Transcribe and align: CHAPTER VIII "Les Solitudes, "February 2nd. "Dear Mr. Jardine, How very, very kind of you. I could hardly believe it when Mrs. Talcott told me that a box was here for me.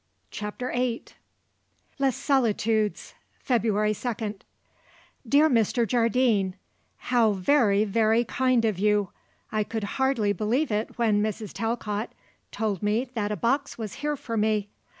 CHAPTER 0.31 0.71
VIII 0.71 1.03
"Les 1.99 2.15
Solitudes, 2.15 3.13
"February 3.37 3.93
2nd. 3.93 4.41
"Dear 5.29 5.47
Mr. 5.47 5.85
Jardine, 5.87 6.55
How 6.97 7.33
very, 7.33 7.83
very 7.83 8.25
kind 8.25 8.65
of 8.65 8.79
you. 8.79 9.11
I 9.51 9.63
could 9.63 9.83
hardly 10.01 10.33
believe 10.33 10.71
it 10.71 10.97
when 10.97 11.21
Mrs. 11.21 11.53
Talcott 11.53 12.09
told 12.51 12.81
me 12.81 13.11
that 13.13 13.31
a 13.31 13.35
box 13.37 13.77
was 13.77 13.93
here 14.01 14.15
for 14.17 14.35
me. 14.35 14.69